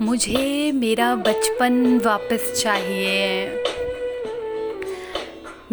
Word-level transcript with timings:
मुझे 0.00 0.72
मेरा 0.72 1.14
बचपन 1.14 2.00
वापस 2.04 2.62
चाहिए। 2.62 3.46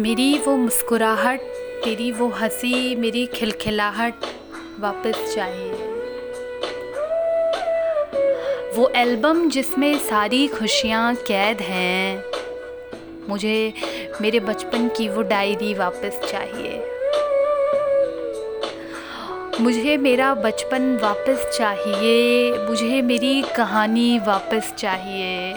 मेरी 0.00 0.38
वो 0.38 0.56
मुस्कुराहट 0.56 1.40
तेरी 1.84 2.10
वो 2.12 2.28
हँसी, 2.28 2.94
मेरी 2.96 3.26
खिलखिलाहट 3.26 4.24
वापस 4.80 5.34
चाहिए। 5.34 5.72
वो 8.76 8.88
एल्बम 8.96 9.48
जिसमें 9.50 9.98
सारी 9.98 10.46
खुशियाँ 10.48 11.14
कैद 11.14 11.60
हैं, 11.60 12.24
मुझे 13.28 13.72
मेरे 14.20 14.40
बचपन 14.40 14.88
की 14.88 15.08
वो 15.08 15.22
डायरी 15.22 15.74
वापस 15.74 16.20
चाहिए। 16.30 16.78
मुझे 19.60 19.96
मेरा 19.96 20.32
बचपन 20.34 20.96
वापस 21.02 21.46
चाहिए। 21.58 22.52
मुझे 22.58 23.00
मेरी 23.02 23.42
कहानी 23.56 24.18
वापस 24.18 24.72
चाहिए। 24.78 25.54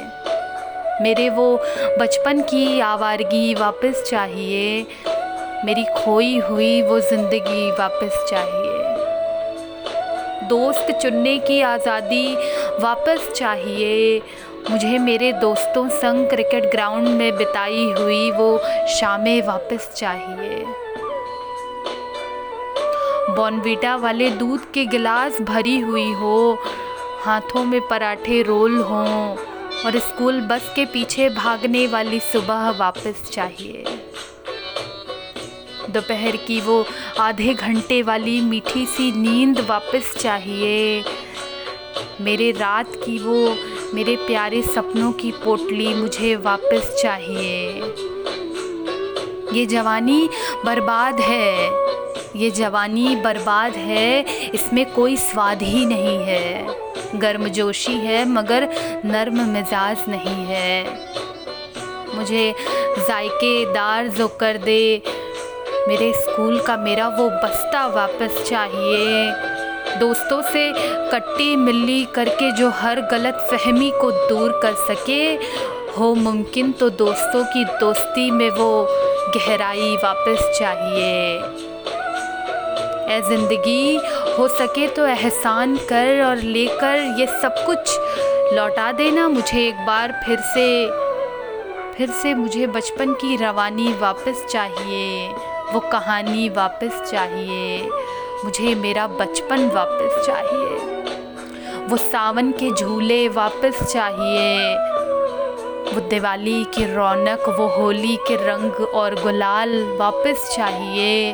मेरे 1.01 1.29
वो 1.29 1.57
बचपन 1.99 2.41
की 2.41 2.79
आवारगी 2.79 3.53
वापस 3.53 4.03
चाहिए। 4.09 4.85
मेरी 5.65 5.85
खोई 5.95 6.37
हुई 6.39 6.81
वो 6.81 6.99
ज़िंदगी 6.99 7.69
वापस 7.71 8.25
चाहिए। 8.29 8.75
दोस्त 10.49 10.91
चुनने 11.01 11.37
की 11.39 11.61
आज़ादी 11.61 12.35
वापस 12.81 13.31
चाहिए। 13.35 14.21
मुझे 14.71 14.97
मेरे 14.97 15.31
दोस्तों 15.33 15.87
संग 15.89 16.27
क्रिकेट 16.29 16.71
ग्राउंड 16.71 17.07
में 17.07 17.37
बिताई 17.37 17.91
हुई 17.99 18.29
वो 18.31 18.57
शामें 18.89 19.41
वापस 19.41 19.89
चाहिए। 19.95 20.65
बॉनवीटा 23.37 23.95
वाले 23.95 24.29
दूध 24.29 24.71
के 24.71 24.85
गिलास 24.85 25.41
भरी 25.41 25.79
हुई 25.79 26.11
हो। 26.11 26.57
हाथों 27.23 27.65
में 27.65 27.87
पराठे 27.87 28.41
रोल 28.41 28.77
हों 28.77 29.35
और 29.85 29.99
स्कूल 29.99 30.41
बस 30.41 30.73
के 30.75 30.85
पीछे 30.85 31.29
भागने 31.29 31.87
वाली 31.87 32.19
सुबह 32.19 32.69
वापस 32.69 33.29
चाहिए। 33.33 33.83
दोपहर 35.89 36.35
की 36.35 36.61
वो 36.61 36.85
आधे 37.19 37.53
घंटे 37.53 38.01
वाली 38.01 38.41
मीठी 38.41 38.85
सी 38.85 39.11
नींद 39.11 39.59
वापस 39.59 40.13
चाहिए। 40.19 41.03
मेरे 42.21 42.51
रात 42.51 42.87
की 42.95 43.19
वो, 43.19 43.55
मेरे 43.93 44.15
प्यारे 44.15 44.61
सपनों 44.61 45.11
की 45.11 45.31
पोटली 45.31 45.93
मुझे 45.93 46.35
वापस 46.35 46.99
चाहिए। 47.01 47.81
ये 49.53 49.65
जवानी 49.65 50.29
बर्बाद 50.65 51.19
है। 51.19 51.86
ये 52.37 52.49
जवानी 52.51 53.15
बर्बाद 53.15 53.73
है, 53.73 54.23
इसमें 54.49 54.85
कोई 54.93 55.15
स्वाद 55.17 55.61
ही 55.61 55.85
नहीं 55.85 56.17
है। 56.23 57.19
गर्मजोशी 57.19 57.93
है, 57.93 58.25
मगर 58.25 58.67
नर्म 59.05 59.41
मिजाज 59.49 59.97
नहीं 60.09 60.45
है। 60.45 60.83
मुझे 62.15 62.53
जायकेदार 62.99 64.07
जो 64.07 64.27
कर 64.27 64.57
दे, 64.57 65.01
मेरे 65.87 66.11
स्कूल 66.13 66.59
का 66.59 66.77
मेरा 66.77 67.07
वो 67.07 67.29
बस्ता 67.29 67.85
वापस 67.87 68.43
चाहिए। 68.49 69.31
दोस्तों 69.99 70.41
से 70.41 70.71
कट्टी 71.11 71.55
मिल्ली 71.55 72.03
करके 72.05 72.51
जो 72.51 72.69
हर 72.69 73.01
गलत 73.01 73.47
फहमी 73.51 73.91
को 74.01 74.11
दूर 74.11 74.59
कर 74.63 74.73
सके, 74.85 75.23
हो 75.93 76.13
मुमकिन 76.15 76.71
तो 76.71 76.89
दोस्तों 76.89 77.43
की 77.43 77.63
दोस्ती 77.79 78.29
में 78.31 78.49
वो 78.49 78.87
गहराई 79.35 79.95
वापस 79.95 80.59
चाहिए। 80.59 81.66
ए 83.07 83.21
ज़िंदगी, 83.21 83.95
हो 84.37 84.47
सके 84.49 84.87
तो 84.87 85.05
एहसान 85.07 85.75
कर 85.89 86.21
और 86.23 86.37
लेकर 86.37 86.99
ये 87.19 87.27
सब 87.41 87.63
कुछ 87.65 87.97
लौटा 88.53 88.91
देना। 88.93 89.27
मुझे 89.29 89.67
एक 89.67 89.85
बार 89.85 90.11
फिर 90.25 90.39
से 90.45 90.65
फिर 91.93 92.09
से 92.13 92.33
मुझे 92.35 92.67
बचपन 92.67 93.13
की 93.13 93.35
रवानी 93.37 93.93
वापस 93.99 94.45
चाहिए, 94.49 95.29
वो 95.73 95.79
कहानी 95.91 96.49
वापस 96.49 97.01
चाहिए। 97.11 97.89
मुझे 98.43 98.73
मेरा 98.75 99.07
बचपन 99.09 99.65
वापस 99.75 100.25
चाहिए, 100.25 101.85
वो 101.87 101.97
सावन 101.97 102.51
के 102.51 102.71
झूले 102.71 103.27
वापस 103.29 103.83
चाहिए। 103.83 104.75
वो 105.87 106.07
दिवाली 106.09 106.63
की 106.75 106.85
रौनक, 106.93 107.49
वो 107.49 107.67
होली 107.69 108.15
के 108.27 108.35
रंग 108.47 108.81
और 108.85 109.15
गुलाल 109.23 109.81
वापस 109.99 110.49
चाहिए। 110.55 111.33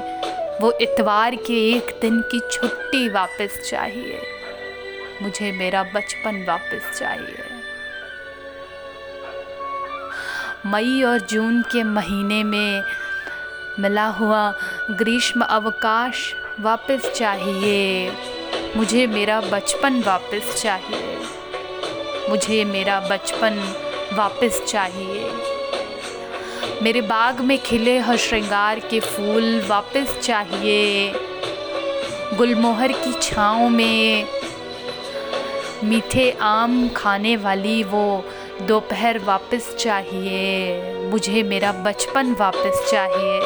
वो 0.61 0.71
इतवार 0.81 1.35
के 1.35 1.71
एक 1.71 1.99
दिन 2.01 2.21
की 2.21 2.39
छुट्टी 2.51 3.09
वापस 3.09 3.67
चाहिए। 3.69 4.21
मुझे 5.21 5.51
मेरा 5.51 5.83
बचपन 5.83 6.45
वापस 6.47 6.99
चाहिए। 6.99 7.37
मई 10.65 11.03
और 11.03 11.19
जून 11.19 11.61
के 11.61 11.83
महीने 11.83 12.43
में 12.43 12.83
मिला 13.79 14.05
हुआ 14.05 14.53
ग्रीष्म 14.91 15.41
अवकाश 15.41 16.35
वापस 16.59 17.13
चाहिए। 17.15 18.11
मुझे 18.75 19.07
मेरा 19.07 19.41
बचपन 19.41 20.01
वापस 20.01 20.61
चाहिए। 20.61 21.19
मुझे 22.29 22.63
मेरा 22.63 22.99
बचपन 22.99 23.73
वापस 24.13 24.63
चाहिए। 24.67 25.52
मेरे 26.83 27.01
बाग 27.01 27.39
में 27.39 27.57
खिले 27.57 27.99
हर 27.99 28.17
श्रृंगार 28.17 28.79
के 28.79 28.99
फूल 28.99 29.66
वापस 29.67 30.19
चाहिए। 30.23 31.13
गुलमोहर 32.38 32.91
की 32.91 33.13
छाँव 33.21 33.69
में 33.69 34.27
मीठे 35.83 36.38
आम 36.41 36.89
खाने 36.89 37.38
वाली 37.38 37.83
वो 37.83 38.25
दोपहर 38.61 39.19
वापस 39.19 39.75
चाहिए। 39.79 40.94
मुझे 41.07 41.44
मेरा 41.44 41.71
बचपन 41.71 42.35
वापस 42.39 42.88
चाहिए। 42.91 43.39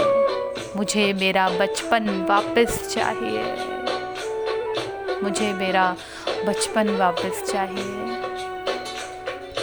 मुझे 0.75 1.13
मेरा 1.13 1.49
बचपन 1.49 2.25
वापस 2.29 2.95
चाहिए। 2.95 3.43
मुझे 5.23 5.53
मेरा 5.53 5.95
बचपन 6.47 6.89
वापस 6.89 7.51
चाहिए। 7.51 8.26